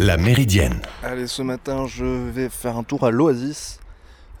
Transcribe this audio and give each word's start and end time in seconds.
La 0.00 0.16
Méridienne. 0.16 0.82
Allez, 1.04 1.28
ce 1.28 1.42
matin, 1.42 1.86
je 1.86 2.04
vais 2.04 2.48
faire 2.48 2.76
un 2.76 2.82
tour 2.82 3.04
à 3.04 3.12
l'Oasis, 3.12 3.78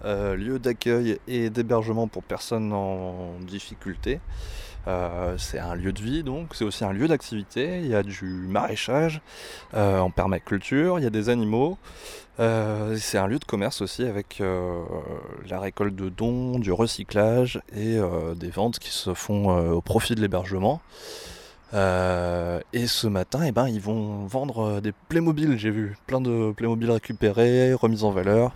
euh, 0.04 0.34
lieu 0.34 0.58
d'accueil 0.58 1.20
et 1.28 1.50
d'hébergement 1.50 2.08
pour 2.08 2.24
personnes 2.24 2.72
en 2.72 3.38
difficulté. 3.42 4.18
Euh, 4.88 5.36
c'est 5.38 5.60
un 5.60 5.76
lieu 5.76 5.92
de 5.92 6.02
vie, 6.02 6.24
donc 6.24 6.56
c'est 6.56 6.64
aussi 6.64 6.84
un 6.84 6.92
lieu 6.92 7.06
d'activité. 7.06 7.78
Il 7.78 7.86
y 7.86 7.94
a 7.94 8.02
du 8.02 8.24
maraîchage 8.24 9.20
euh, 9.74 10.00
en 10.00 10.10
permaculture, 10.10 10.98
il 10.98 11.04
y 11.04 11.06
a 11.06 11.10
des 11.10 11.28
animaux. 11.28 11.78
C'est 12.38 13.18
un 13.18 13.28
lieu 13.28 13.38
de 13.38 13.44
commerce 13.44 13.82
aussi 13.82 14.04
avec 14.04 14.42
la 15.46 15.60
récolte 15.60 15.94
de 15.94 16.08
dons, 16.08 16.58
du 16.58 16.72
recyclage 16.72 17.60
et 17.76 17.98
des 18.34 18.48
ventes 18.48 18.78
qui 18.80 18.90
se 18.90 19.12
font 19.12 19.70
au 19.70 19.82
profit 19.82 20.14
de 20.16 20.22
l'hébergement. 20.22 20.80
Et 22.72 22.86
ce 22.86 23.06
matin, 23.08 23.40
eh 23.44 23.52
ben, 23.52 23.68
ils 23.68 23.80
vont 23.80 24.26
vendre 24.26 24.64
euh, 24.64 24.80
des 24.80 24.92
Playmobil, 24.92 25.58
j'ai 25.58 25.70
vu. 25.70 25.96
Plein 26.06 26.20
de 26.20 26.52
Playmobil 26.52 26.90
récupérés, 26.90 27.74
remis 27.74 28.04
en 28.04 28.10
valeur. 28.10 28.52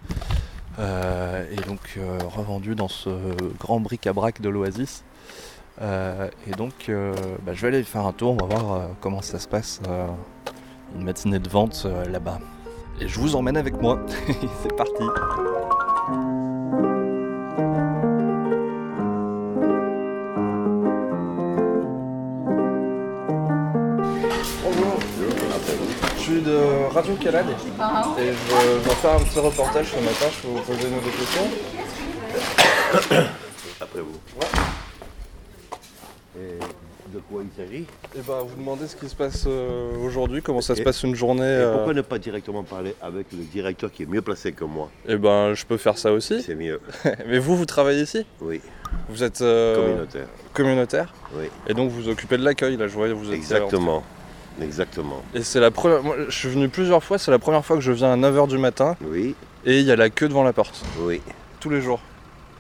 Euh, 0.79 1.45
et 1.51 1.61
donc 1.67 1.81
euh, 1.97 2.19
revendus 2.35 2.75
dans 2.75 2.89
ce 2.89 3.11
grand 3.59 3.81
bric-à-brac 3.81 4.41
de 4.41 4.49
l'Oasis. 4.49 5.05
Et 5.81 6.53
donc 6.57 6.89
bah, 7.45 7.53
je 7.53 7.63
vais 7.63 7.69
aller 7.69 7.83
faire 7.83 8.07
un 8.07 8.13
tour, 8.13 8.37
on 8.41 8.47
va 8.47 8.55
voir 8.55 8.89
comment 9.01 9.23
ça 9.23 9.41
se 9.41 9.49
passe. 9.49 9.81
une 10.95 11.03
matinée 11.03 11.41
de 11.41 11.49
vente 11.49 11.85
là-bas. 12.09 12.39
Et 13.01 13.09
je 13.09 13.19
vous 13.19 13.35
emmène 13.35 13.57
avec 13.57 13.81
moi. 13.81 14.01
C'est 14.63 14.77
parti. 14.77 15.03
Suis 26.25 26.41
de 26.41 26.57
Radio 26.95 27.15
Calade 27.17 27.51
et 27.51 28.33
je 28.33 28.89
vais 28.89 28.95
faire 28.95 29.13
un 29.13 29.19
petit 29.21 29.39
reportage 29.39 29.89
ce 29.89 29.97
matin. 29.97 30.27
Je 30.35 30.41
peux 30.41 30.49
vous 30.49 30.63
poser 30.63 30.89
une 30.89 31.01
questions. 31.13 31.51
Après 33.81 34.01
vous. 34.01 34.19
Et 36.41 36.59
de 37.13 37.21
quoi 37.31 37.43
il 37.43 37.51
s'agit? 37.55 37.85
Et 38.17 38.23
bah 38.27 38.39
vous 38.43 38.57
demandez 38.57 38.87
ce 38.87 38.97
qui 38.97 39.07
se 39.07 39.15
passe 39.15 39.45
euh, 39.47 39.99
aujourd'hui, 39.99 40.41
comment 40.41 40.63
ça 40.63 40.75
se 40.75 40.81
passe 40.81 41.03
une 41.03 41.15
journée. 41.15 41.43
Et 41.43 41.45
euh, 41.45 41.75
Pourquoi 41.75 41.93
ne 41.93 42.01
pas 42.01 42.19
directement 42.19 42.63
parler 42.63 42.95
avec 43.03 43.27
le 43.33 43.45
directeur 43.45 43.93
qui 43.93 44.05
est 44.05 44.07
mieux 44.07 44.23
placé 44.23 44.53
que 44.53 44.65
moi? 44.65 44.89
Et 45.07 45.17
ben 45.17 45.53
je 45.53 45.67
peux 45.67 45.77
faire 45.77 45.99
ça 45.99 46.11
aussi. 46.11 46.41
C'est 46.41 46.55
mieux. 46.55 46.81
Mais 47.29 47.39
vous, 47.39 47.55
vous 47.55 47.67
travaillez 47.67 48.01
ici? 48.01 48.25
Oui, 48.41 48.63
Vous 49.11 49.23
êtes 49.23 49.43
euh, 49.43 49.77
communautaire. 49.77 50.27
communautaire? 50.55 51.15
Oui, 51.37 51.51
et 51.67 51.75
donc 51.75 51.91
vous 51.91 52.09
occupez 52.09 52.39
de 52.39 52.45
l'accueil 52.45 52.79
là, 52.79 52.89
je 52.89 52.95
vois 52.95 53.13
vous 53.13 53.29
êtes 53.29 53.35
exactement. 53.35 54.03
Exactement. 54.61 55.23
Et 55.35 55.43
c'est 55.43 55.61
la 55.61 55.71
première. 55.71 56.03
Moi, 56.03 56.17
je 56.29 56.37
suis 56.37 56.49
venu 56.49 56.69
plusieurs 56.69 57.03
fois, 57.03 57.19
c'est 57.19 57.31
la 57.31 57.39
première 57.39 57.65
fois 57.65 57.77
que 57.77 57.83
je 57.83 57.93
viens 57.93 58.13
à 58.13 58.17
9h 58.17 58.49
du 58.49 58.59
matin 58.59 58.97
Oui, 59.05 59.35
et 59.65 59.81
il 59.81 59.87
y 59.87 59.91
a 59.91 59.97
la 59.97 60.11
queue 60.11 60.29
devant 60.29 60.43
la 60.45 60.53
porte. 60.53 60.85
oui. 61.01 61.21
Tous 61.61 61.71
les 61.71 61.81
jours. 61.81 62.01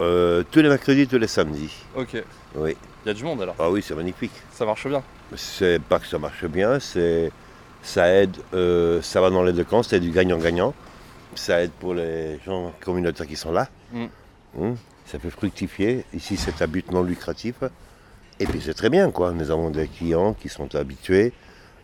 Euh, 0.01 0.43
tous 0.51 0.61
les 0.61 0.69
mercredis, 0.69 1.07
tous 1.07 1.19
les 1.19 1.27
samedis. 1.27 1.71
Ok. 1.95 2.17
Oui. 2.57 2.75
Il 3.05 3.09
y 3.09 3.11
a 3.11 3.15
du 3.15 3.23
monde 3.23 3.43
alors. 3.43 3.55
Ah 3.59 3.71
oui, 3.71 3.83
c'est 3.87 3.95
magnifique. 3.95 4.33
Ça 4.51 4.65
marche 4.65 4.87
bien. 4.89 5.03
C'est 5.37 5.79
pas 5.81 5.99
que 5.99 6.07
ça 6.07 6.19
marche 6.19 6.47
bien, 6.47 6.81
c'est 6.81 7.31
ça 7.83 8.09
aide, 8.09 8.35
euh, 8.55 9.03
ça 9.03 9.21
va 9.21 9.29
dans 9.29 9.43
les 9.43 9.53
deux 9.53 9.65
camps, 9.65 9.83
c'est 9.83 10.01
du 10.01 10.11
gagnant-gagnant. 10.11 10.73
Ça 11.35 11.63
aide 11.63 11.71
pour 11.73 11.93
les 11.93 12.41
gens 12.47 12.73
communautaires 12.83 13.27
qui 13.27 13.37
sont 13.37 13.53
là. 13.53 13.69
Mm. 13.93 14.05
Mm. 14.57 14.75
Ça 15.05 15.19
fait 15.19 15.31
fructifier. 15.31 16.05
Ici, 16.15 16.37
c'est 16.39 16.63
à 16.63 16.67
but 16.67 16.91
non 16.91 17.03
lucratif. 17.03 17.57
Et 18.41 18.47
puis 18.47 18.63
c'est 18.65 18.75
très 18.75 18.89
bien, 18.89 19.11
quoi. 19.11 19.33
Nous 19.33 19.51
avons 19.51 19.69
des 19.71 19.87
clients 19.87 20.33
qui 20.33 20.49
sont 20.49 20.75
habitués 20.75 21.33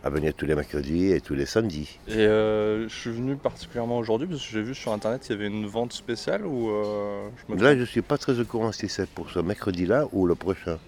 à 0.03 0.09
venir 0.09 0.33
tous 0.33 0.45
les 0.45 0.55
mercredis 0.55 1.11
et 1.11 1.21
tous 1.21 1.35
les 1.35 1.45
samedis. 1.45 1.99
Et 2.07 2.17
euh, 2.17 2.87
je 2.87 2.93
suis 2.93 3.11
venu 3.11 3.35
particulièrement 3.35 3.97
aujourd'hui 3.97 4.27
parce 4.27 4.41
que 4.41 4.51
j'ai 4.51 4.61
vu 4.61 4.73
sur 4.73 4.91
internet 4.93 5.21
qu'il 5.21 5.31
y 5.35 5.39
avait 5.39 5.47
une 5.47 5.65
vente 5.67 5.93
spéciale 5.93 6.45
ou 6.45 6.69
euh, 6.69 7.29
je 7.47 7.53
me 7.53 7.61
Là, 7.61 7.75
je 7.75 7.81
ne 7.81 7.85
suis 7.85 8.01
pas 8.01 8.17
très 8.17 8.39
au 8.39 8.45
courant 8.45 8.71
si 8.71 8.89
c'est 8.89 9.07
pour 9.07 9.29
ce 9.29 9.39
mercredi-là 9.39 10.07
ou 10.11 10.25
le 10.25 10.35
prochain. 10.35 10.79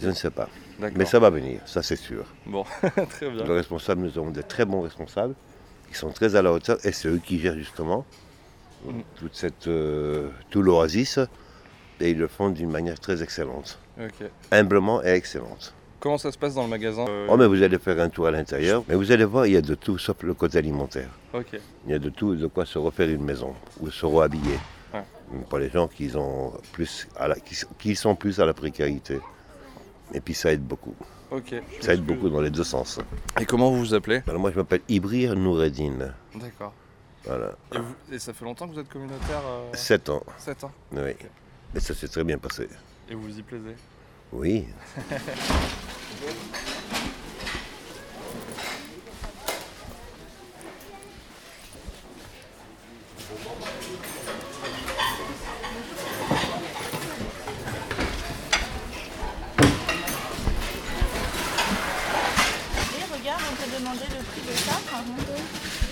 Je 0.00 0.08
ne 0.08 0.12
sais 0.12 0.30
pas. 0.30 0.48
Mais 0.94 1.04
ça 1.04 1.18
va 1.18 1.30
venir, 1.30 1.60
ça 1.66 1.82
c'est 1.82 1.96
sûr. 1.96 2.24
Bon, 2.46 2.64
très 3.10 3.30
bien. 3.30 3.44
Les 3.44 3.52
responsables, 3.54 4.02
nous 4.02 4.18
avons 4.18 4.30
des 4.30 4.42
très 4.42 4.64
bons 4.64 4.82
responsables 4.82 5.34
qui 5.90 5.96
sont 5.96 6.10
très 6.10 6.36
à 6.36 6.42
la 6.42 6.52
hauteur 6.52 6.78
et 6.84 6.92
c'est 6.92 7.08
eux 7.08 7.20
qui 7.24 7.38
gèrent 7.38 7.56
justement 7.56 8.04
Mm. 8.84 9.00
toute 9.16 9.34
cette, 9.34 9.66
euh, 9.66 10.28
tout 10.50 10.62
l'oasis 10.62 11.18
et 12.00 12.10
ils 12.10 12.18
le 12.18 12.28
font 12.28 12.50
d'une 12.50 12.70
manière 12.70 13.00
très 13.00 13.22
excellente. 13.22 13.78
Humblement 14.52 15.02
et 15.02 15.08
excellente. 15.08 15.74
Comment 16.00 16.18
ça 16.18 16.30
se 16.30 16.38
passe 16.38 16.54
dans 16.54 16.62
le 16.62 16.68
magasin 16.68 17.04
Euh, 17.08 17.26
Oh, 17.28 17.36
mais 17.36 17.46
vous 17.46 17.60
allez 17.62 17.78
faire 17.78 17.98
un 18.00 18.08
tour 18.08 18.26
à 18.28 18.30
l'intérieur, 18.30 18.84
mais 18.88 18.94
vous 18.94 19.10
allez 19.10 19.24
voir, 19.24 19.46
il 19.46 19.54
y 19.54 19.56
a 19.56 19.60
de 19.62 19.74
tout 19.74 19.98
sauf 19.98 20.22
le 20.22 20.32
côté 20.34 20.58
alimentaire. 20.58 21.08
Ok. 21.34 21.58
Il 21.86 21.90
y 21.90 21.94
a 21.94 21.98
de 21.98 22.08
tout, 22.10 22.36
de 22.36 22.46
quoi 22.46 22.64
se 22.64 22.78
refaire 22.78 23.08
une 23.08 23.24
maison 23.24 23.52
ou 23.80 23.90
se 23.90 24.06
rehabiller. 24.06 24.58
Ouais. 24.94 25.02
Pour 25.48 25.58
les 25.58 25.68
gens 25.70 25.88
qui, 25.88 26.10
ont 26.16 26.52
plus 26.72 27.08
à 27.16 27.26
la- 27.28 27.34
qui, 27.34 27.56
qui 27.78 27.96
sont 27.96 28.14
plus 28.14 28.38
à 28.40 28.46
la 28.46 28.54
précarité. 28.54 29.18
Et 30.14 30.20
puis 30.20 30.34
ça 30.34 30.52
aide 30.52 30.62
beaucoup. 30.62 30.94
Ok. 31.30 31.54
Ça 31.80 31.92
aide 31.94 32.04
beaucoup 32.04 32.30
dans 32.30 32.40
les 32.40 32.50
deux 32.50 32.64
sens. 32.64 32.98
Et 33.38 33.44
comment 33.44 33.70
vous 33.70 33.78
vous 33.78 33.94
appelez 33.94 34.22
Alors 34.28 34.40
moi 34.40 34.50
je 34.52 34.56
m'appelle 34.56 34.80
Ibrir 34.88 35.34
Noureddin. 35.36 36.14
D'accord. 36.36 36.72
Voilà. 37.24 37.56
Et, 37.74 37.78
vous- 37.78 37.94
et 38.14 38.18
ça 38.18 38.32
fait 38.32 38.44
longtemps 38.44 38.68
que 38.68 38.74
vous 38.74 38.80
êtes 38.80 38.88
communautaire 38.88 39.42
euh, 39.46 39.70
7 39.74 40.08
ans. 40.10 40.22
7 40.38 40.64
ans. 40.64 40.72
Oui. 40.92 41.10
Et 41.74 41.80
ça 41.80 41.92
s'est 41.92 42.08
très 42.08 42.24
bien 42.24 42.38
passé. 42.38 42.68
Et 43.10 43.14
vous 43.14 43.36
y 43.38 43.42
plaisez 43.42 43.74
Oui. 44.32 44.66
Et 44.98 45.10
regarde, 63.10 63.40
on 63.50 63.56
t'a 63.56 63.78
demandé 63.78 64.04
le 64.10 64.22
prix 64.24 64.42
de 64.42 64.52
ça, 64.58 64.78
par 64.90 65.00
contre. 65.00 65.32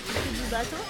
Le 0.07 0.13
prix 0.13 0.31
du 0.31 0.45
bateau. 0.51 0.83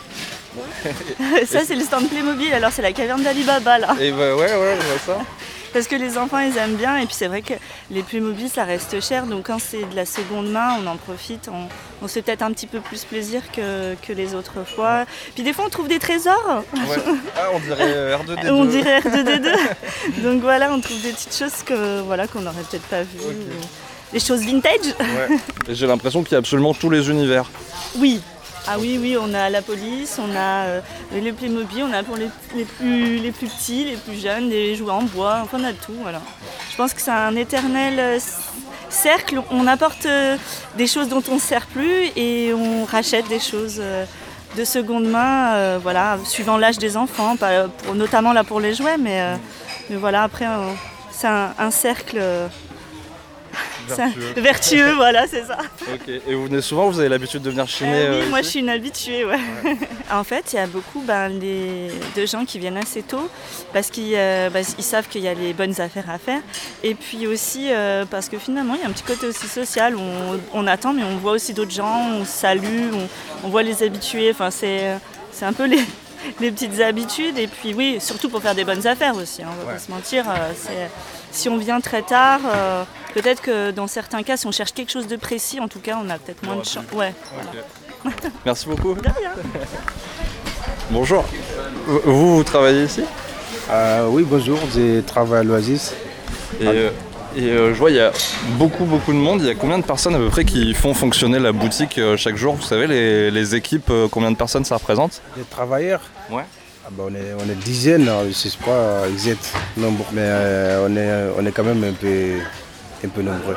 ça, 1.45 1.63
c'est 1.65 1.75
le 1.75 1.83
stand 1.83 2.09
Playmobil, 2.09 2.53
alors 2.53 2.71
c'est 2.71 2.81
la 2.81 2.91
caverne 2.91 3.23
d'Alibaba 3.23 3.77
là. 3.77 3.95
Et 3.99 4.11
bah 4.11 4.35
ouais, 4.35 4.55
ouais, 4.55 4.77
je 4.81 4.87
vois 4.87 4.99
ça. 5.17 5.25
Parce 5.73 5.87
que 5.87 5.95
les 5.95 6.17
enfants 6.17 6.39
ils 6.39 6.57
aiment 6.57 6.75
bien, 6.75 6.97
et 6.97 7.05
puis 7.05 7.15
c'est 7.15 7.27
vrai 7.27 7.41
que 7.41 7.53
les 7.91 8.01
Playmobil 8.03 8.49
ça 8.49 8.63
reste 8.63 9.01
cher, 9.01 9.25
donc 9.25 9.47
quand 9.47 9.59
c'est 9.59 9.83
de 9.89 9.95
la 9.95 10.05
seconde 10.05 10.49
main, 10.49 10.77
on 10.81 10.87
en 10.87 10.95
profite, 10.97 11.49
on, 11.51 11.67
on 12.03 12.07
se 12.07 12.13
fait 12.13 12.21
peut-être 12.21 12.41
un 12.41 12.51
petit 12.51 12.67
peu 12.67 12.79
plus 12.79 13.03
plaisir 13.05 13.41
que, 13.51 13.95
que 13.95 14.13
les 14.13 14.33
autres 14.33 14.63
fois. 14.65 15.05
Puis 15.35 15.43
des 15.43 15.53
fois 15.53 15.65
on 15.65 15.69
trouve 15.69 15.87
des 15.87 15.99
trésors, 15.99 16.63
Ouais. 16.73 16.97
Ah, 17.35 17.49
on 17.53 17.59
dirait 17.59 17.83
euh, 17.83 18.17
R2D2. 18.17 18.49
on 18.51 18.65
dirait 18.65 18.99
R2D2. 19.01 19.51
donc 20.23 20.41
voilà, 20.41 20.71
on 20.71 20.79
trouve 20.79 21.01
des 21.01 21.11
petites 21.11 21.35
choses 21.37 21.63
que 21.65 22.01
voilà 22.01 22.27
qu'on 22.27 22.41
n'aurait 22.41 22.63
peut-être 22.69 22.87
pas 22.87 23.03
vues. 23.03 23.19
Ok. 23.25 23.33
ou 23.35 24.13
Des 24.13 24.19
choses 24.19 24.41
vintage 24.41 24.95
Ouais. 24.99 25.37
J'ai 25.69 25.85
l'impression 25.87 26.23
qu'il 26.23 26.31
y 26.31 26.35
a 26.35 26.39
absolument 26.39 26.73
tous 26.73 26.89
les 26.89 27.09
univers. 27.09 27.49
Oui. 27.97 28.21
Ah 28.69 28.75
oui, 28.77 28.99
oui, 29.01 29.15
on 29.17 29.33
a 29.33 29.49
la 29.49 29.61
police, 29.61 30.19
on 30.19 30.35
a 30.35 30.65
euh, 30.65 30.81
les 31.13 31.31
Playmobil, 31.31 31.83
on 31.83 31.93
a 31.93 32.03
pour 32.03 32.17
les, 32.17 32.27
plus, 32.65 33.31
petits, 33.31 33.85
les 33.85 33.95
plus 33.95 34.21
jeunes, 34.21 34.49
des 34.49 34.75
jouets 34.75 34.91
en 34.91 35.03
bois, 35.03 35.39
enfin 35.41 35.57
on 35.61 35.63
a 35.63 35.71
tout. 35.71 35.95
Je 36.69 36.75
pense 36.75 36.93
que 36.93 36.99
c'est 36.99 37.11
un 37.11 37.33
éternel 37.37 37.97
euh, 37.97 38.19
cercle, 38.89 39.41
on 39.51 39.67
apporte 39.67 40.05
euh, 40.05 40.35
des 40.77 40.85
choses 40.85 41.07
dont 41.07 41.23
on 41.31 41.35
ne 41.35 41.39
sert 41.39 41.65
plus 41.67 42.11
et 42.17 42.53
on 42.53 42.83
rachète 42.83 43.29
des 43.29 43.39
choses 43.39 43.81
de 44.57 44.65
seconde 44.65 45.05
main, 45.05 45.77
voilà, 45.77 46.17
suivant 46.25 46.57
l'âge 46.57 46.77
des 46.77 46.97
enfants, 46.97 47.37
notamment 47.95 48.33
là 48.33 48.43
pour 48.43 48.59
les 48.59 48.73
jouets, 48.73 48.97
mais, 48.97 49.21
voilà, 49.91 50.23
après 50.23 50.45
c'est 51.11 51.27
un, 51.27 51.71
cercle 51.71 52.19
Vertueux. 53.95 54.33
vertueux, 54.41 54.91
voilà, 54.95 55.27
c'est 55.27 55.43
ça. 55.45 55.57
Ok. 55.93 56.09
Et 56.27 56.33
vous 56.35 56.45
venez 56.45 56.61
souvent, 56.61 56.89
vous 56.89 56.99
avez 56.99 57.09
l'habitude 57.09 57.41
de 57.41 57.49
venir 57.49 57.67
chiner 57.67 57.91
Euh, 57.93 58.19
oui, 58.19 58.25
euh, 58.25 58.29
moi 58.29 58.41
je 58.41 58.47
suis 58.47 58.59
une 58.59 58.69
habituée, 58.69 59.25
ouais. 59.25 59.37
en 60.11 60.23
fait, 60.23 60.53
il 60.53 60.55
y 60.57 60.59
a 60.59 60.67
beaucoup 60.67 61.01
ben, 61.01 61.29
les- 61.29 61.89
de 62.15 62.25
gens 62.25 62.45
qui 62.45 62.59
viennent 62.59 62.77
assez 62.77 63.01
tôt 63.03 63.29
parce 63.73 63.89
qu'ils 63.89 64.13
euh, 64.15 64.49
ils 64.77 64.83
savent 64.83 65.07
qu'il 65.07 65.21
y 65.21 65.27
a 65.27 65.33
les 65.33 65.53
bonnes 65.53 65.79
affaires 65.81 66.09
à 66.09 66.17
faire. 66.17 66.41
Et 66.83 66.93
puis 66.95 67.27
aussi 67.27 67.67
euh, 67.71 68.05
parce 68.09 68.29
que 68.29 68.37
finalement, 68.37 68.75
il 68.75 68.81
y 68.81 68.83
a 68.83 68.87
un 68.87 68.91
petit 68.91 69.03
côté 69.03 69.25
aussi 69.27 69.47
social 69.47 69.95
où 69.95 69.99
on, 70.01 70.39
on 70.53 70.67
attend, 70.67 70.93
mais 70.93 71.03
on 71.03 71.17
voit 71.17 71.33
aussi 71.33 71.53
d'autres 71.53 71.71
gens, 71.71 72.09
on 72.19 72.25
salue, 72.25 72.91
on, 72.93 73.47
on 73.47 73.49
voit 73.49 73.63
les 73.63 73.83
habitués. 73.83 74.31
Enfin, 74.31 74.51
c'est 74.51 74.97
c'est 75.31 75.45
un 75.45 75.53
peu 75.53 75.65
les, 75.65 75.79
les 76.39 76.51
petites 76.51 76.79
habitudes. 76.81 77.37
Et 77.37 77.47
puis 77.47 77.73
oui, 77.73 77.97
surtout 77.99 78.29
pour 78.29 78.41
faire 78.41 78.55
des 78.55 78.63
bonnes 78.65 78.85
affaires 78.87 79.15
aussi, 79.15 79.43
hein, 79.43 79.47
on 79.51 79.63
va 79.63 79.67
Ouais. 79.67 79.73
pas 79.73 79.79
se 79.79 79.91
mentir. 79.91 80.25
euh, 80.29 80.51
c'est- 80.55 80.89
si 81.31 81.49
on 81.49 81.57
vient 81.57 81.79
très 81.81 82.01
tard, 82.01 82.39
euh, 82.45 82.83
peut-être 83.13 83.41
que 83.41 83.71
dans 83.71 83.87
certains 83.87 84.23
cas, 84.23 84.37
si 84.37 84.47
on 84.47 84.51
cherche 84.51 84.73
quelque 84.73 84.91
chose 84.91 85.07
de 85.07 85.17
précis, 85.17 85.59
en 85.59 85.67
tout 85.67 85.79
cas, 85.79 85.99
on 86.03 86.09
a 86.09 86.17
peut-être 86.17 86.43
moins 86.43 86.55
de 86.55 86.65
chance. 86.65 86.85
Ouais. 86.93 87.13
Merci 88.45 88.67
beaucoup. 88.67 88.93
De 88.95 89.01
rien. 89.01 89.31
Bonjour. 90.89 91.25
Vous, 91.85 92.37
vous 92.37 92.43
travaillez 92.43 92.85
ici? 92.85 93.03
Euh, 93.69 94.07
oui, 94.09 94.23
bonjour, 94.27 94.57
je 94.73 95.01
travaille 95.01 95.41
à 95.41 95.43
l'Oasis. 95.43 95.93
Et, 96.61 96.67
euh, 96.67 96.89
Et 97.37 97.51
euh, 97.51 97.71
je 97.71 97.77
vois, 97.77 97.91
il 97.91 97.97
y 97.97 97.99
a 97.99 98.11
beaucoup, 98.57 98.85
beaucoup 98.85 99.13
de 99.13 99.17
monde. 99.17 99.41
Il 99.41 99.47
y 99.47 99.51
a 99.51 99.53
combien 99.53 99.77
de 99.77 99.83
personnes 99.83 100.15
à 100.15 100.17
peu 100.17 100.29
près 100.29 100.43
qui 100.43 100.73
font 100.73 100.95
fonctionner 100.95 101.37
la 101.37 101.51
boutique 101.51 101.99
euh, 101.99 102.17
chaque 102.17 102.35
jour? 102.35 102.55
Vous 102.55 102.63
savez, 102.63 102.87
les, 102.87 103.29
les 103.29 103.53
équipes, 103.53 103.91
euh, 103.91 104.07
combien 104.09 104.31
de 104.31 104.35
personnes 104.35 104.65
ça 104.65 104.75
représente? 104.75 105.21
Les 105.37 105.43
travailleurs? 105.43 106.01
Ouais. 106.31 106.45
ah 106.83 106.89
bah, 106.91 107.03
on, 107.07 107.13
est, 107.13 107.33
on 107.39 107.47
est 107.47 107.55
dizaines, 107.63 108.09
hein, 108.09 108.21
je 108.23 108.29
ne 108.29 108.33
sais 108.33 108.49
pas 108.65 109.07
exact 109.07 109.53
nombre, 109.77 110.03
mais 110.13 110.27
on, 110.83 110.97
est, 110.97 111.29
on 111.37 111.45
est 111.45 111.51
quand 111.51 111.63
même 111.63 111.83
un 111.83 111.93
peu, 111.93 112.37
un 113.05 113.09
peu 113.09 113.21
nombreux. 113.21 113.55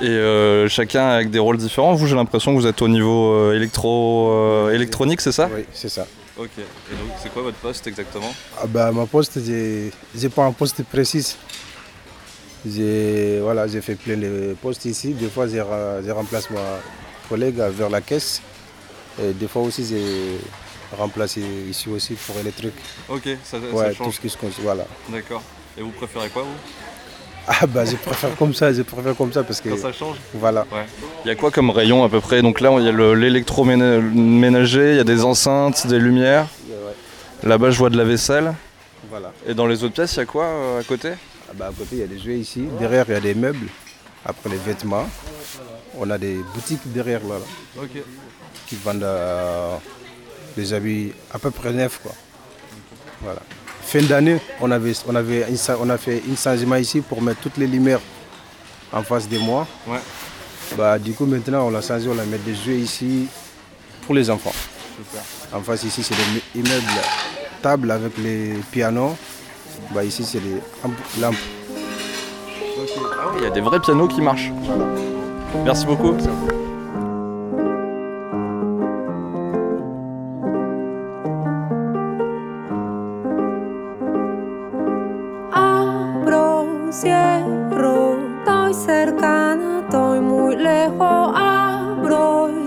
Et 0.00 0.06
euh, 0.08 0.68
chacun 0.68 1.08
avec 1.08 1.30
des 1.30 1.40
rôles 1.40 1.56
différents. 1.56 1.94
Vous, 1.94 2.06
j'ai 2.06 2.14
l'impression 2.14 2.54
que 2.54 2.60
vous 2.60 2.68
êtes 2.68 2.82
au 2.82 2.88
niveau 2.88 3.52
électro, 3.52 4.70
électronique, 4.70 5.22
c'est 5.22 5.32
ça? 5.32 5.48
Oui, 5.52 5.64
c'est 5.72 5.88
ça. 5.88 6.06
Ok. 6.38 6.50
Et 6.56 6.94
donc, 6.94 7.10
c'est 7.20 7.32
quoi 7.32 7.42
votre 7.42 7.58
poste 7.58 7.86
exactement? 7.88 8.32
Ah 8.62 8.66
bah, 8.68 8.92
ma 8.92 9.06
poste, 9.06 9.40
j'ai 9.44 9.90
j'ai 10.16 10.28
pas 10.28 10.44
un 10.44 10.52
poste 10.52 10.84
précis. 10.84 11.36
J'ai 12.66 13.40
voilà, 13.40 13.66
fait 13.68 13.94
plein 13.94 14.16
de 14.16 14.54
postes 14.60 14.84
ici. 14.84 15.12
Des 15.14 15.28
fois, 15.28 15.46
j'ai 15.48 15.60
remplacé 16.12 16.48
ma 16.52 16.60
collègue 17.28 17.56
vers 17.56 17.88
la 17.90 18.00
caisse. 18.00 18.42
Et 19.22 19.32
des 19.32 19.48
fois 19.48 19.62
aussi, 19.62 19.84
j'ai 19.86 20.38
remplacé 20.96 21.40
ici 21.68 21.88
aussi 21.88 22.14
pour 22.14 22.36
les 22.44 22.50
trucs. 22.52 22.74
Ok, 23.08 23.28
ça, 23.44 23.58
ça 23.60 23.76
Ouais, 23.76 23.90
tout 23.90 24.04
change. 24.04 24.14
ce 24.14 24.20
qui 24.20 24.28
se 24.28 24.36
Voilà. 24.62 24.84
D'accord. 25.08 25.42
Et 25.78 25.82
vous 25.82 25.90
préférez 25.90 26.28
quoi, 26.28 26.42
vous? 26.42 26.48
Ah 27.48 27.66
bah, 27.66 27.84
je 27.84 27.96
préfère 27.96 28.36
comme 28.36 28.52
ça, 28.54 28.72
je 28.72 28.82
préfère 28.82 29.16
comme 29.16 29.32
ça 29.32 29.42
parce 29.42 29.60
que 29.60 29.70
Quand 29.70 29.76
ça 29.78 29.92
change? 29.92 30.16
voilà. 30.34 30.66
Il 31.24 31.28
y 31.28 31.30
a 31.30 31.34
quoi 31.34 31.50
comme 31.50 31.70
rayon 31.70 32.04
à 32.04 32.08
peu 32.08 32.20
près? 32.20 32.42
Donc 32.42 32.60
là, 32.60 32.70
il 32.78 32.84
y 32.84 32.88
a 32.88 32.92
le- 32.92 33.14
l'électroménager, 33.14 34.90
il 34.92 34.96
y 34.96 35.00
a 35.00 35.04
des 35.04 35.24
enceintes, 35.24 35.86
des 35.86 35.98
lumières. 35.98 36.46
Là-bas, 37.42 37.70
je 37.70 37.78
vois 37.78 37.88
de 37.90 37.96
la 37.96 38.04
vaisselle. 38.04 38.52
Voilà. 39.08 39.32
Et 39.46 39.54
dans 39.54 39.66
les 39.66 39.82
autres 39.82 39.94
pièces, 39.94 40.14
il 40.14 40.18
y 40.18 40.22
a 40.22 40.26
quoi 40.26 40.44
euh, 40.44 40.80
à 40.80 40.84
côté? 40.84 41.12
Bah, 41.54 41.68
à 41.68 41.72
côté, 41.72 41.96
il 41.96 41.98
y 41.98 42.02
a 42.02 42.06
des 42.06 42.18
jouets 42.18 42.38
ici. 42.38 42.64
Derrière, 42.78 43.04
il 43.08 43.12
y 43.12 43.16
a 43.16 43.20
des 43.20 43.34
meubles. 43.34 43.66
Après, 44.24 44.48
les 44.50 44.56
vêtements. 44.58 45.08
On 45.98 46.08
a 46.10 46.18
des 46.18 46.36
boutiques 46.54 46.80
derrière 46.92 47.20
là, 47.24 47.36
qui 48.66 48.76
vendent 48.76 49.02
euh, 49.02 49.76
des 50.56 50.72
habits 50.72 51.12
à 51.32 51.38
peu 51.38 51.50
près 51.50 51.72
neufs. 51.72 52.00
Quoi. 52.02 52.12
Voilà. 53.22 53.40
Fin 53.82 54.02
d'année, 54.02 54.38
on, 54.60 54.70
avait, 54.70 54.92
on, 55.08 55.14
avait 55.16 55.46
on 55.80 55.90
a 55.90 55.98
fait 55.98 56.22
un 56.30 56.36
changement 56.36 56.76
ici 56.76 57.00
pour 57.00 57.20
mettre 57.20 57.40
toutes 57.40 57.56
les 57.56 57.66
lumières 57.66 58.00
en 58.92 59.02
face 59.02 59.28
de 59.28 59.38
moi. 59.38 59.66
Ouais. 59.86 59.98
Bah, 60.76 60.98
du 60.98 61.12
coup, 61.12 61.26
maintenant, 61.26 61.66
on 61.66 61.70
l'a 61.70 61.82
changé. 61.82 62.08
On 62.08 62.18
a 62.18 62.24
mis 62.24 62.38
des 62.38 62.54
jouets 62.54 62.78
ici 62.78 63.26
pour 64.06 64.14
les 64.14 64.30
enfants. 64.30 64.54
En 65.52 65.60
face, 65.62 65.82
ici, 65.82 66.02
c'est 66.04 66.14
des 66.14 66.60
immeubles, 66.60 66.86
tables 67.62 67.90
avec 67.90 68.16
les 68.18 68.54
pianos. 68.70 69.16
Bah, 69.92 70.04
ici, 70.04 70.24
c'est 70.24 70.40
amp- 70.84 70.92
lampes. 71.20 71.34
Ah 72.42 73.32
il 73.36 73.42
y 73.44 73.46
a 73.46 73.50
des 73.50 73.60
vrais 73.60 73.80
pianos 73.80 74.08
qui 74.08 74.20
marchent. 74.22 74.52
Merci 75.64 75.86
beaucoup. 75.86 76.14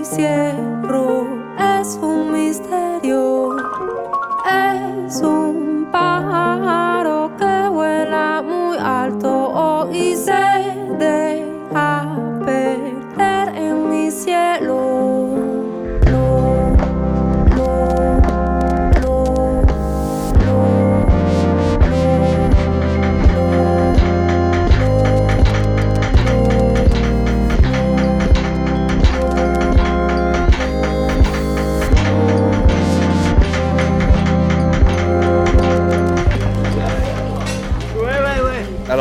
Cierro, 0.03 1.25
es 1.57 1.97
un 2.01 2.31
misterio. 2.31 3.55
Es 4.45 5.21
un 5.21 5.52
easy 9.95 10.62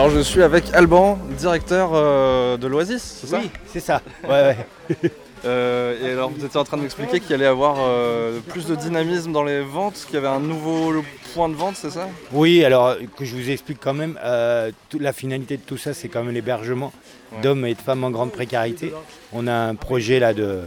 Alors, 0.03 0.17
je 0.17 0.21
suis 0.21 0.43
avec 0.43 0.65
Alban, 0.75 1.17
directeur 1.39 1.91
euh, 1.95 2.57
de 2.57 2.67
l'Oasis, 2.67 3.19
c'est 3.21 3.29
ça? 3.29 3.39
Oui, 3.39 3.49
c'est 3.67 3.79
ça. 3.79 4.03
Ouais, 4.25 4.57
ouais. 4.91 5.11
Euh, 5.45 5.97
et 6.01 6.13
alors, 6.13 6.31
vous 6.31 6.45
étiez 6.45 6.61
en 6.61 6.63
train 6.63 6.77
de 6.77 6.83
m'expliquer 6.83 7.19
qu'il 7.19 7.35
allait 7.35 7.47
y 7.47 7.49
avoir 7.49 7.75
euh, 7.81 8.39
plus 8.49 8.67
de 8.67 8.77
dynamisme 8.77 9.33
dans 9.33 9.43
les 9.43 9.61
ventes, 9.61 10.05
qu'il 10.07 10.15
y 10.15 10.19
avait 10.19 10.29
un 10.29 10.39
nouveau 10.39 11.03
point 11.35 11.49
de 11.49 11.55
vente, 11.55 11.75
c'est 11.75 11.91
ça? 11.91 12.09
Oui, 12.31 12.65
alors 12.65 12.95
que 13.17 13.25
je 13.25 13.35
vous 13.35 13.51
explique 13.51 13.79
quand 13.81 13.93
même, 13.93 14.17
la 14.23 15.13
finalité 15.13 15.57
de 15.57 15.63
tout 15.63 15.79
ça, 15.79 15.95
c'est 15.95 16.09
quand 16.09 16.23
même 16.23 16.33
l'hébergement 16.33 16.93
Ouais. 17.33 17.41
d'hommes 17.43 17.67
et 17.67 17.75
de 17.75 17.81
femmes 17.81 18.05
en 18.05 18.11
grande 18.11 18.31
précarité. 18.31 18.93
On 19.33 19.49
a 19.49 19.53
un 19.53 19.75
projet 19.75 20.21
là 20.21 20.33
de 20.33 20.61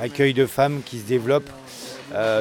accueil 0.00 0.34
de 0.34 0.46
femmes 0.46 0.80
qui 0.84 0.98
se 0.98 1.04
développe 1.04 1.48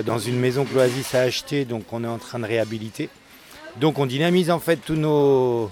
dans 0.05 0.17
une 0.17 0.39
maison 0.39 0.65
que 0.65 0.73
l'Oasis 0.73 1.13
a 1.13 1.21
achetée, 1.21 1.65
donc 1.65 1.83
on 1.91 2.03
est 2.03 2.07
en 2.07 2.17
train 2.17 2.39
de 2.39 2.45
réhabiliter. 2.47 3.09
Donc 3.79 3.99
on 3.99 4.07
dynamise 4.07 4.49
en 4.49 4.59
fait 4.59 4.77
tous 4.77 4.95
nos, 4.95 5.69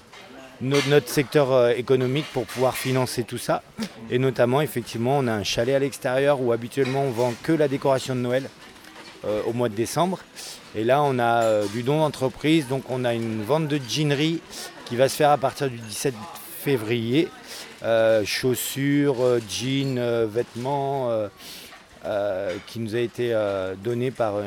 notre 0.61 1.09
secteur 1.09 1.51
euh, 1.51 1.69
économique 1.71 2.25
pour 2.33 2.45
pouvoir 2.45 2.75
financer 2.75 3.23
tout 3.23 3.37
ça. 3.37 3.63
Et 4.09 4.19
notamment, 4.19 4.61
effectivement, 4.61 5.17
on 5.19 5.27
a 5.27 5.33
un 5.33 5.43
chalet 5.43 5.75
à 5.75 5.79
l'extérieur 5.79 6.41
où 6.41 6.51
habituellement 6.51 7.03
on 7.03 7.11
vend 7.11 7.33
que 7.43 7.51
la 7.51 7.67
décoration 7.67 8.15
de 8.15 8.21
Noël 8.21 8.49
euh, 9.25 9.41
au 9.45 9.53
mois 9.53 9.69
de 9.69 9.75
décembre. 9.75 10.19
Et 10.75 10.83
là, 10.83 11.01
on 11.03 11.19
a 11.19 11.43
euh, 11.43 11.65
du 11.67 11.83
don 11.83 11.99
d'entreprise, 11.99 12.67
donc 12.67 12.83
on 12.89 13.05
a 13.05 13.13
une 13.13 13.43
vente 13.43 13.67
de 13.67 13.79
jeanerie 13.87 14.41
qui 14.85 14.95
va 14.95 15.09
se 15.09 15.15
faire 15.15 15.31
à 15.31 15.37
partir 15.37 15.69
du 15.69 15.77
17 15.77 16.13
février. 16.59 17.27
Chaussures, 18.25 19.39
jeans, 19.47 20.25
vêtements, 20.25 21.11
qui 22.65 22.79
nous 22.79 22.95
a 22.95 22.99
été 22.99 23.37
donné 23.83 24.09
par 24.09 24.41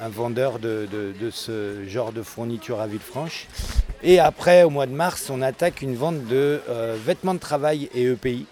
un 0.00 0.08
vendeur 0.08 0.58
de, 0.58 0.86
de- 0.90 1.14
de 1.18 1.30
ce 1.30 1.84
genre 1.86 2.12
de 2.12 2.22
fourniture 2.22 2.80
à 2.80 2.86
Villefranche. 2.86 3.46
Et 4.02 4.18
après, 4.20 4.62
au 4.62 4.70
mois 4.70 4.86
de 4.86 4.92
mars, 4.92 5.30
on 5.30 5.40
attaque 5.42 5.82
une 5.82 5.96
vente 5.96 6.24
de 6.26 6.60
euh, 6.68 6.96
vêtements 7.02 7.34
de 7.34 7.38
travail 7.38 7.88
et 7.94 8.04
EPI. 8.04 8.46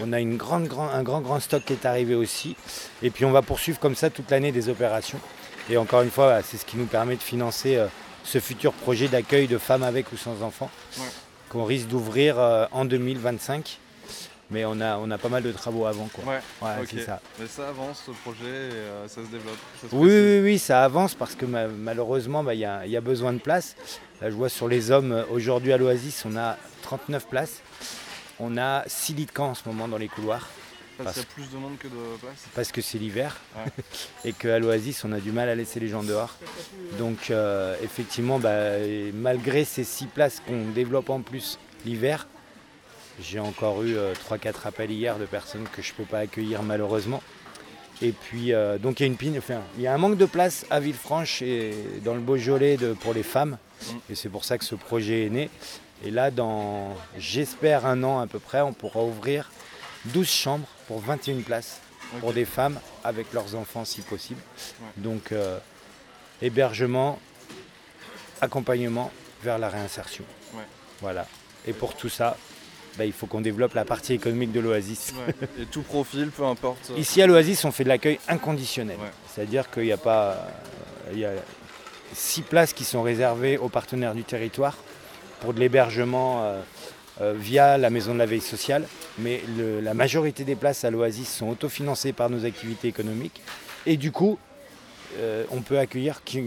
On 0.00 0.12
a 0.12 0.20
une 0.20 0.36
grande, 0.36 0.66
grand- 0.68 0.88
un 0.88 1.02
grand, 1.02 1.20
grand 1.20 1.40
stock 1.40 1.64
qui 1.64 1.72
est 1.74 1.84
arrivé 1.84 2.14
aussi. 2.14 2.56
Et 3.02 3.10
puis 3.10 3.24
on 3.24 3.30
va 3.32 3.42
poursuivre 3.42 3.78
comme 3.78 3.94
ça 3.96 4.08
toute 4.08 4.30
l'année 4.30 4.52
des 4.52 4.68
opérations. 4.68 5.18
Et 5.68 5.76
encore 5.76 6.02
une 6.02 6.10
fois, 6.10 6.40
c'est 6.42 6.56
ce 6.56 6.64
qui 6.64 6.76
nous 6.76 6.86
permet 6.86 7.16
de 7.16 7.22
financer 7.22 7.76
euh, 7.76 7.86
ce 8.24 8.38
futur 8.38 8.72
projet 8.72 9.08
d'accueil 9.08 9.46
de 9.48 9.58
femmes 9.58 9.82
avec 9.82 10.12
ou 10.12 10.16
sans 10.16 10.42
enfants 10.42 10.70
Ouais. 10.98 11.04
qu'on 11.50 11.64
risque 11.64 11.88
d'ouvrir 11.88 12.38
euh, 12.38 12.66
en 12.72 12.84
2025. 12.84 13.78
Mais 14.50 14.64
on 14.66 14.78
a, 14.80 14.98
on 14.98 15.10
a 15.10 15.16
pas 15.18 15.28
mal 15.30 15.42
de 15.42 15.52
travaux 15.52 15.86
avant. 15.86 16.06
Quoi. 16.12 16.24
Ouais, 16.24 16.40
Ouais, 16.62 16.82
ok. 16.82 16.88
c'est 16.90 17.04
ça. 17.04 17.20
Mais 17.40 17.46
ça 17.46 17.68
avance 17.70 18.02
ce 18.06 18.10
projet 18.10 18.44
et 18.44 18.72
euh, 18.74 19.08
ça 19.08 19.16
se 19.24 19.28
développe. 19.30 19.56
ça 19.80 19.88
se 19.88 19.94
Oui, 19.94 20.10
oui, 20.10 20.40
oui, 20.42 20.58
ça 20.58 20.84
avance 20.84 21.14
parce 21.14 21.34
que 21.34 21.46
ma- 21.46 21.66
malheureusement, 21.66 22.44
bah, 22.44 22.52
il 22.54 22.60
y, 22.60 22.64
a, 22.64 22.84
il 22.84 22.92
y 22.92 22.96
a 22.96 23.00
besoin 23.00 23.32
de 23.32 23.38
place. 23.38 23.74
Là, 24.20 24.28
je 24.30 24.34
vois 24.34 24.50
sur 24.50 24.68
les 24.68 24.90
hommes, 24.90 25.12
euh, 25.12 25.24
aujourd'hui 25.30 25.72
à 25.72 25.78
l'Oasis, 25.78 26.24
on 26.26 26.36
a 26.36 26.56
39 26.82 27.26
places. 27.26 27.62
On 28.38 28.58
a 28.58 28.82
6 28.86 29.14
lits 29.14 29.26
de 29.26 29.30
camp 29.32 29.50
en 29.50 29.54
ce 29.54 29.62
moment 29.66 29.88
dans 29.88 29.96
les 29.96 30.08
couloirs 30.08 30.48
Parce 30.98 31.14
qu'il 31.14 31.22
y 31.22 31.26
a 31.26 31.28
plus 31.34 31.50
de 31.50 31.56
monde 31.56 31.78
que 31.78 31.86
de 31.88 31.94
place. 32.20 32.44
parce 32.54 32.70
que 32.72 32.82
c'est 32.82 32.98
l'hiver 32.98 33.36
Ouais. 33.56 33.72
et 34.26 34.32
qu'à 34.34 34.58
l'Oasis, 34.58 35.04
on 35.04 35.12
a 35.12 35.20
du 35.20 35.32
mal 35.32 35.48
à 35.48 35.54
laisser 35.54 35.80
les 35.80 35.88
gens 35.88 36.02
dehors. 36.02 36.36
Donc, 36.98 37.30
euh, 37.30 37.76
effectivement, 37.82 38.38
bah, 38.38 38.72
malgré 39.14 39.64
ces 39.64 39.84
6 39.84 40.06
places 40.06 40.42
qu'on 40.46 40.66
développe 40.74 41.08
en 41.10 41.22
plus 41.22 41.58
l'hiver, 41.86 42.26
j'ai 43.20 43.38
encore 43.40 43.82
eu 43.82 43.96
3-4 44.28 44.66
appels 44.66 44.90
hier 44.90 45.18
de 45.18 45.24
personnes 45.26 45.66
que 45.72 45.82
je 45.82 45.92
ne 45.92 45.96
peux 45.96 46.04
pas 46.04 46.18
accueillir 46.20 46.62
malheureusement. 46.62 47.22
Et 48.02 48.10
puis, 48.12 48.52
euh, 48.52 48.76
donc 48.76 48.98
il 48.98 49.04
y 49.04 49.04
a 49.04 49.06
une 49.06 49.16
pine, 49.16 49.38
enfin, 49.38 49.60
il 49.76 49.82
y 49.82 49.86
a 49.86 49.94
un 49.94 49.98
manque 49.98 50.16
de 50.18 50.26
place 50.26 50.66
à 50.68 50.80
Villefranche 50.80 51.42
et 51.42 51.72
dans 52.04 52.14
le 52.14 52.20
Beaujolais 52.20 52.76
de- 52.76 52.92
pour 52.92 53.14
les 53.14 53.22
femmes. 53.22 53.56
Mm. 53.86 53.92
Et 54.10 54.14
c'est 54.16 54.28
pour 54.28 54.44
ça 54.44 54.58
que 54.58 54.64
ce 54.64 54.74
projet 54.74 55.26
est 55.26 55.30
né. 55.30 55.48
Et 56.04 56.10
là, 56.10 56.30
dans, 56.32 56.96
j'espère, 57.16 57.86
un 57.86 58.02
an 58.02 58.18
à 58.18 58.26
peu 58.26 58.40
près, 58.40 58.60
on 58.60 58.72
pourra 58.72 59.00
ouvrir 59.02 59.50
12 60.06 60.28
chambres 60.28 60.66
pour 60.88 61.00
21 61.00 61.40
places 61.42 61.80
pour 62.20 62.32
des 62.32 62.44
femmes 62.44 62.78
avec 63.04 63.32
leurs 63.32 63.54
enfants 63.54 63.84
si 63.84 64.00
possible. 64.02 64.40
Ouais. 64.60 64.86
Donc, 64.96 65.30
euh, 65.32 65.58
hébergement, 66.42 67.18
accompagnement 68.40 69.10
vers 69.42 69.58
la 69.58 69.68
réinsertion. 69.68 70.24
Ouais. 70.54 70.64
Voilà. 71.00 71.26
Et 71.66 71.72
pour 71.72 71.94
tout 71.96 72.08
ça, 72.08 72.36
bah, 72.98 73.04
il 73.04 73.12
faut 73.12 73.26
qu'on 73.26 73.40
développe 73.40 73.74
la 73.74 73.84
partie 73.84 74.12
économique 74.14 74.52
de 74.52 74.60
l'Oasis. 74.60 75.12
Ouais. 75.26 75.34
Et 75.62 75.66
tout 75.66 75.82
profil, 75.82 76.30
peu 76.30 76.44
importe. 76.44 76.92
Ici 76.96 77.20
à 77.22 77.26
l'Oasis, 77.26 77.64
on 77.64 77.72
fait 77.72 77.84
de 77.84 77.88
l'accueil 77.88 78.18
inconditionnel. 78.28 78.96
Ouais. 79.00 79.10
C'est-à-dire 79.32 79.70
qu'il 79.70 79.84
n'y 79.84 79.92
a 79.92 79.96
pas. 79.96 80.46
Il 81.12 81.18
y 81.18 81.24
a 81.24 81.32
six 82.14 82.42
places 82.42 82.72
qui 82.72 82.84
sont 82.84 83.02
réservées 83.02 83.58
aux 83.58 83.68
partenaires 83.68 84.14
du 84.14 84.22
territoire 84.24 84.76
pour 85.40 85.52
de 85.54 85.60
l'hébergement 85.60 86.42
euh, 86.44 86.60
euh, 87.20 87.34
via 87.36 87.76
la 87.76 87.90
maison 87.90 88.14
de 88.14 88.18
la 88.18 88.26
veille 88.26 88.40
sociale. 88.40 88.86
Mais 89.18 89.42
le- 89.56 89.80
la 89.80 89.94
majorité 89.94 90.44
des 90.44 90.54
places 90.56 90.84
à 90.84 90.90
l'Oasis 90.90 91.28
sont 91.28 91.48
autofinancées 91.48 92.12
par 92.12 92.30
nos 92.30 92.44
activités 92.44 92.88
économiques. 92.88 93.42
Et 93.86 93.96
du 93.96 94.10
coup, 94.12 94.38
euh, 95.18 95.44
on 95.50 95.60
peut 95.60 95.78
accueillir 95.78 96.22
qui- 96.24 96.42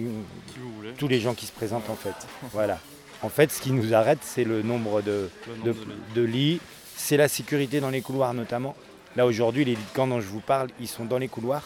tous 0.98 1.08
les 1.08 1.20
gens 1.20 1.34
qui 1.34 1.46
se 1.46 1.52
présentent 1.52 1.90
en 1.90 1.96
fait. 1.96 2.16
Voilà. 2.52 2.80
En 3.24 3.30
fait, 3.30 3.52
ce 3.52 3.62
qui 3.62 3.72
nous 3.72 3.94
arrête, 3.94 4.20
c'est 4.22 4.44
le 4.44 4.62
nombre 4.62 5.02
de, 5.02 5.30
de, 5.66 5.76
de 6.16 6.22
lits, 6.22 6.60
c'est 6.96 7.18
la 7.18 7.28
sécurité 7.28 7.80
dans 7.80 7.90
les 7.90 8.02
couloirs 8.02 8.34
notamment. 8.34 8.76
Là 9.16 9.26
aujourd'hui, 9.26 9.66
les 9.66 9.76
lits 9.76 9.82
de 9.82 9.96
camp 9.96 10.08
dont 10.08 10.22
je 10.22 10.28
vous 10.28 10.40
parle, 10.40 10.70
ils 10.80 10.88
sont 10.88 11.06
dans 11.06 11.18
les 11.18 11.28
couloirs. 11.28 11.64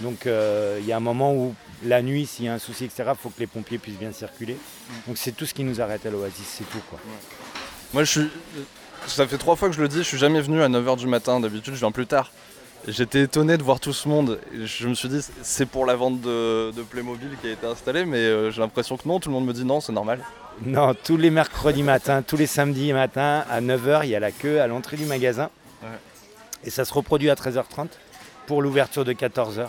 Donc 0.00 0.26
euh, 0.26 0.78
il 0.80 0.86
y 0.86 0.92
a 0.92 0.96
un 0.96 1.00
moment 1.00 1.34
où 1.34 1.54
la 1.84 2.02
nuit, 2.02 2.26
s'il 2.26 2.46
y 2.46 2.48
a 2.48 2.54
un 2.54 2.58
souci, 2.58 2.84
etc., 2.84 3.10
il 3.10 3.16
faut 3.20 3.28
que 3.30 3.40
les 3.40 3.46
pompiers 3.46 3.78
puissent 3.78 3.98
bien 3.98 4.12
circuler. 4.12 4.56
Donc 5.06 5.18
c'est 5.18 5.32
tout 5.32 5.46
ce 5.46 5.54
qui 5.54 5.64
nous 5.64 5.80
arrête 5.80 6.06
à 6.06 6.10
l'Oasis, 6.10 6.46
c'est 6.46 6.70
tout 6.70 6.82
quoi. 6.88 6.98
Moi, 7.92 8.04
je 8.04 8.10
suis. 8.10 8.30
Ça 9.06 9.26
fait 9.26 9.38
trois 9.38 9.56
fois 9.56 9.68
que 9.68 9.74
je 9.74 9.80
le 9.80 9.88
dis, 9.88 9.98
je 9.98 10.02
suis 10.02 10.18
jamais 10.18 10.40
venu 10.40 10.60
à 10.62 10.68
9h 10.68 10.96
du 10.96 11.06
matin. 11.06 11.40
D'habitude, 11.40 11.74
je 11.74 11.78
viens 11.78 11.92
plus 11.92 12.06
tard. 12.06 12.30
J'étais 12.86 13.22
étonné 13.22 13.56
de 13.56 13.62
voir 13.62 13.80
tout 13.80 13.92
ce 13.92 14.08
monde. 14.08 14.38
Je 14.64 14.88
me 14.88 14.94
suis 14.94 15.08
dit, 15.08 15.20
c'est 15.42 15.66
pour 15.66 15.84
la 15.84 15.96
vente 15.96 16.20
de, 16.20 16.70
de 16.70 16.82
Playmobil 16.82 17.30
qui 17.40 17.48
a 17.48 17.52
été 17.52 17.66
installée, 17.66 18.04
mais 18.04 18.18
euh, 18.18 18.50
j'ai 18.50 18.60
l'impression 18.60 18.96
que 18.96 19.06
non. 19.06 19.20
Tout 19.20 19.28
le 19.28 19.34
monde 19.34 19.46
me 19.46 19.52
dit 19.52 19.64
non, 19.64 19.80
c'est 19.80 19.92
normal. 19.92 20.20
Non, 20.64 20.94
tous 20.94 21.16
les 21.16 21.30
mercredis 21.30 21.82
matins, 21.82 22.22
tous 22.22 22.36
les 22.36 22.46
samedis 22.46 22.92
matins, 22.92 23.44
à 23.50 23.60
9h, 23.60 24.00
il 24.04 24.10
y 24.10 24.16
a 24.16 24.20
la 24.20 24.32
queue 24.32 24.60
à 24.60 24.66
l'entrée 24.66 24.96
du 24.96 25.04
magasin. 25.04 25.50
Ouais. 25.82 25.88
Et 26.64 26.70
ça 26.70 26.84
se 26.84 26.92
reproduit 26.92 27.30
à 27.30 27.34
13h30 27.34 27.88
pour 28.46 28.62
l'ouverture 28.62 29.04
de 29.04 29.12
14h. 29.12 29.68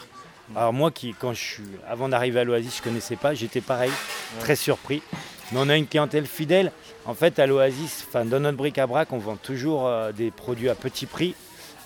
Alors 0.55 0.73
moi, 0.73 0.89
qui, 0.89 1.13
quand 1.13 1.33
je 1.33 1.43
suis, 1.43 1.63
avant 1.87 2.09
d'arriver 2.09 2.39
à 2.39 2.43
l'Oasis, 2.43 2.77
je 2.77 2.79
ne 2.79 2.83
connaissais 2.85 3.15
pas, 3.15 3.35
j'étais 3.35 3.61
pareil, 3.61 3.91
très 4.39 4.55
surpris. 4.55 5.03
Mais 5.51 5.59
on 5.61 5.69
a 5.69 5.75
une 5.75 5.85
clientèle 5.85 6.25
fidèle. 6.25 6.71
En 7.05 7.13
fait, 7.13 7.37
à 7.37 7.45
l'Oasis, 7.45 8.05
enfin, 8.07 8.25
dans 8.25 8.39
notre 8.39 8.57
bric-à-brac, 8.57 9.11
on 9.11 9.17
vend 9.17 9.35
toujours 9.35 9.87
euh, 9.87 10.11
des 10.11 10.31
produits 10.31 10.69
à 10.69 10.75
petit 10.75 11.05
prix 11.05 11.35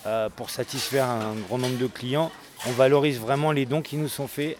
euh, 0.06 0.28
pour 0.28 0.50
satisfaire 0.50 1.08
un 1.08 1.34
grand 1.48 1.58
nombre 1.58 1.78
de 1.78 1.86
clients. 1.86 2.30
On 2.66 2.72
valorise 2.72 3.18
vraiment 3.18 3.52
les 3.52 3.66
dons 3.66 3.82
qui 3.82 3.96
nous 3.96 4.08
sont 4.08 4.28
faits. 4.28 4.58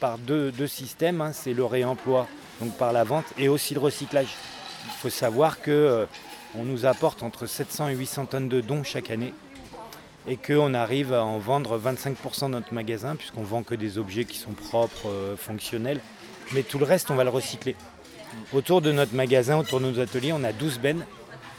Par 0.00 0.18
deux, 0.18 0.52
systèmes, 0.66 1.20
hein, 1.20 1.32
c'est 1.32 1.54
le 1.54 1.64
réemploi, 1.64 2.28
donc 2.60 2.76
par 2.76 2.92
la 2.92 3.04
vente, 3.04 3.26
et 3.38 3.48
aussi 3.48 3.74
le 3.74 3.80
recyclage. 3.80 4.34
Il 4.86 4.92
faut 5.00 5.10
savoir 5.10 5.60
que 5.60 5.70
euh, 5.70 6.06
nous 6.54 6.86
apporte 6.86 7.22
entre 7.22 7.46
700 7.46 7.88
et 7.88 7.94
800 7.94 8.26
tonnes 8.26 8.48
de 8.48 8.60
dons 8.60 8.84
chaque 8.84 9.10
année 9.10 9.34
et 10.26 10.36
qu'on 10.36 10.74
arrive 10.74 11.12
à 11.12 11.24
en 11.24 11.38
vendre 11.38 11.78
25% 11.78 12.46
de 12.46 12.48
notre 12.48 12.72
magasin 12.72 13.16
puisqu'on 13.16 13.42
vend 13.42 13.62
que 13.62 13.74
des 13.74 13.98
objets 13.98 14.24
qui 14.24 14.38
sont 14.38 14.52
propres, 14.52 15.08
euh, 15.08 15.36
fonctionnels. 15.36 16.00
Mais 16.52 16.62
tout 16.62 16.78
le 16.78 16.84
reste, 16.84 17.10
on 17.10 17.14
va 17.14 17.24
le 17.24 17.30
recycler. 17.30 17.76
Autour 18.52 18.80
de 18.80 18.92
notre 18.92 19.14
magasin, 19.14 19.58
autour 19.58 19.80
de 19.80 19.86
nos 19.86 20.00
ateliers, 20.00 20.32
on 20.32 20.44
a 20.44 20.52
12 20.52 20.78
bennes 20.78 21.04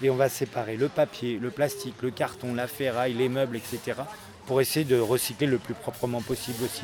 et 0.03 0.09
on 0.09 0.15
va 0.15 0.29
séparer 0.29 0.75
le 0.75 0.89
papier, 0.89 1.39
le 1.41 1.49
plastique, 1.49 1.95
le 2.01 2.11
carton, 2.11 2.53
la 2.53 2.67
ferraille, 2.67 3.13
les 3.13 3.29
meubles, 3.29 3.55
etc. 3.55 4.01
pour 4.45 4.59
essayer 4.59 4.85
de 4.85 4.99
recycler 4.99 5.47
le 5.47 5.57
plus 5.57 5.73
proprement 5.73 6.21
possible 6.21 6.63
aussi. 6.65 6.83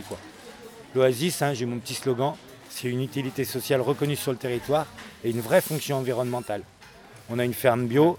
L'Oasis, 0.95 1.41
hein, 1.41 1.53
j'ai 1.53 1.65
mon 1.65 1.77
petit 1.79 1.93
slogan, 1.93 2.35
c'est 2.69 2.87
une 2.87 3.01
utilité 3.03 3.43
sociale 3.43 3.81
reconnue 3.81 4.15
sur 4.15 4.31
le 4.31 4.37
territoire 4.37 4.87
et 5.23 5.31
une 5.31 5.41
vraie 5.41 5.61
fonction 5.61 5.97
environnementale. 5.97 6.63
On 7.29 7.37
a 7.37 7.45
une 7.45 7.53
ferme 7.53 7.87
bio, 7.87 8.17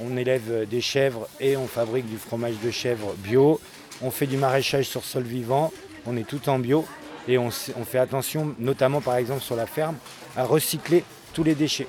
on 0.00 0.16
élève 0.16 0.68
des 0.68 0.80
chèvres 0.80 1.28
et 1.38 1.56
on 1.56 1.68
fabrique 1.68 2.10
du 2.10 2.18
fromage 2.18 2.56
de 2.62 2.70
chèvre 2.72 3.14
bio. 3.18 3.60
On 4.02 4.10
fait 4.10 4.26
du 4.26 4.36
maraîchage 4.36 4.86
sur 4.86 5.04
sol 5.04 5.22
vivant, 5.22 5.72
on 6.06 6.16
est 6.16 6.26
tout 6.26 6.48
en 6.48 6.58
bio 6.58 6.84
et 7.28 7.38
on 7.38 7.50
fait 7.50 7.98
attention, 7.98 8.54
notamment 8.58 9.00
par 9.00 9.14
exemple 9.14 9.42
sur 9.42 9.54
la 9.54 9.66
ferme, 9.66 9.96
à 10.36 10.44
recycler 10.44 11.04
tous 11.32 11.44
les 11.44 11.54
déchets. 11.54 11.86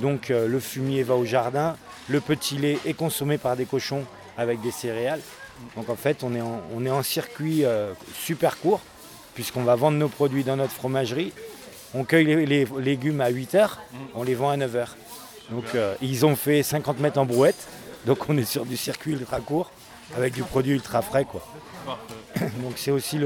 Donc 0.00 0.30
euh, 0.30 0.48
le 0.48 0.60
fumier 0.60 1.02
va 1.02 1.14
au 1.14 1.24
jardin, 1.24 1.76
le 2.08 2.20
petit 2.20 2.56
lait 2.56 2.78
est 2.84 2.94
consommé 2.94 3.38
par 3.38 3.56
des 3.56 3.64
cochons 3.64 4.04
avec 4.36 4.60
des 4.60 4.70
céréales. 4.70 5.20
Donc 5.76 5.88
en 5.88 5.96
fait, 5.96 6.22
on 6.24 6.34
est 6.34 6.40
en, 6.40 6.62
on 6.74 6.84
est 6.84 6.90
en 6.90 7.02
circuit 7.02 7.64
euh, 7.64 7.92
super 8.14 8.58
court 8.58 8.80
puisqu'on 9.34 9.62
va 9.64 9.74
vendre 9.76 9.98
nos 9.98 10.08
produits 10.08 10.44
dans 10.44 10.56
notre 10.56 10.72
fromagerie. 10.72 11.32
On 11.94 12.04
cueille 12.04 12.24
les, 12.24 12.46
les 12.46 12.66
légumes 12.80 13.20
à 13.20 13.28
8 13.28 13.54
heures, 13.54 13.80
on 14.14 14.24
les 14.24 14.34
vend 14.34 14.50
à 14.50 14.56
9 14.56 14.76
heures. 14.76 14.96
Donc 15.50 15.64
euh, 15.74 15.94
ils 16.00 16.24
ont 16.26 16.36
fait 16.36 16.62
50 16.62 17.00
mètres 17.00 17.18
en 17.18 17.26
brouette, 17.26 17.68
donc 18.06 18.28
on 18.28 18.36
est 18.36 18.44
sur 18.44 18.64
du 18.64 18.76
circuit 18.76 19.12
ultra 19.12 19.40
court 19.40 19.70
avec 20.16 20.32
du 20.32 20.42
produit 20.42 20.72
ultra 20.72 21.02
frais 21.02 21.24
quoi. 21.24 21.46
donc 22.62 22.74
c'est 22.76 22.90
aussi 22.90 23.18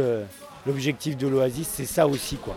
l'objectif 0.66 1.16
de 1.16 1.28
l'Oasis, 1.28 1.68
c'est 1.72 1.86
ça 1.86 2.06
aussi 2.06 2.36
quoi. 2.36 2.56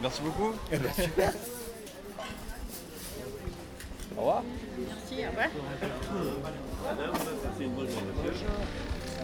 Merci 0.00 0.22
beaucoup. 0.22 0.52
Eh 0.72 0.78
ben, 0.78 0.90
super. 0.94 1.32
Au 4.16 4.20
revoir. 4.20 4.42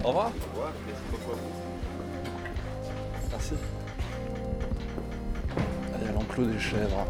Au 0.05 0.09
revoir. 0.09 0.31
Merci. 3.31 3.55
Ah, 5.57 5.99
Il 6.00 6.07
y 6.07 6.09
a 6.09 6.12
l'enclos 6.12 6.45
des 6.47 6.59
chèvres. 6.59 7.07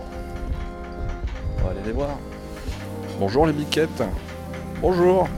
On 1.58 1.64
va 1.64 1.70
aller 1.70 1.82
les 1.84 1.92
voir. 1.92 2.16
Bonjour 3.18 3.46
les 3.46 3.52
biquettes. 3.52 4.02
Bonjour. 4.80 5.28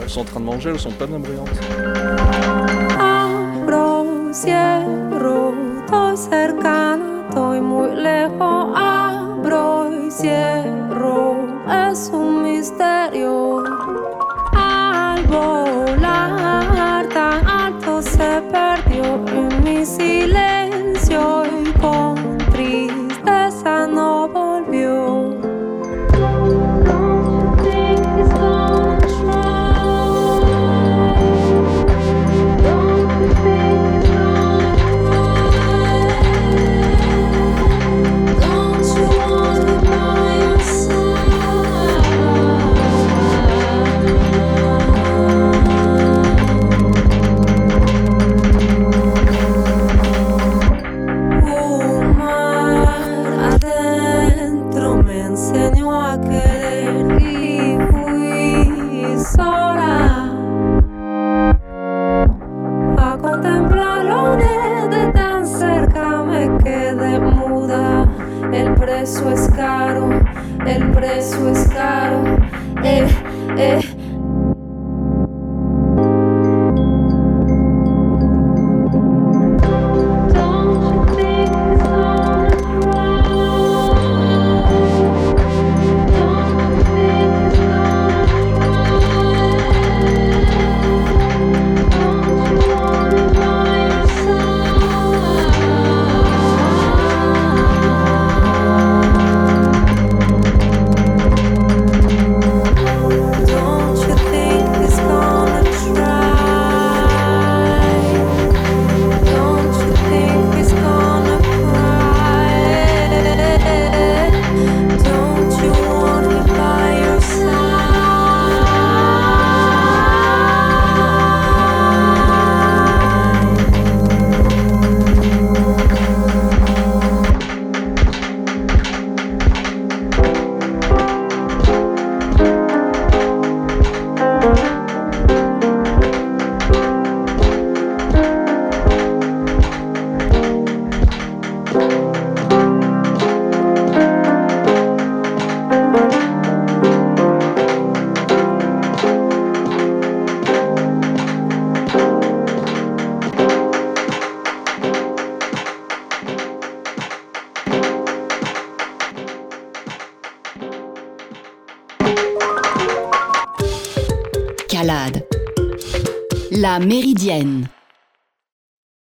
Elles 0.00 0.10
sont 0.10 0.20
en 0.20 0.24
train 0.24 0.40
de 0.40 0.44
manger, 0.46 0.70
elles 0.70 0.80
sont 0.80 0.90
pas 0.92 1.06
bien 1.06 1.18
bruyantes. 1.18 1.48
Estoy 5.98 6.16
cercana, 6.16 7.26
estoy 7.28 7.60
muy 7.60 7.90
lejos. 7.96 8.72
Abro 8.76 9.90
y 9.92 10.12
cierro, 10.12 11.34
es 11.90 12.10
un 12.12 12.44
misterio. 12.44 13.67